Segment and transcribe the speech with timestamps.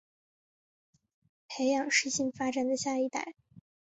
[1.47, 3.35] 培养适性发展的下一代